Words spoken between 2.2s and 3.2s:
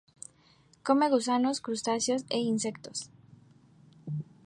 y insectos.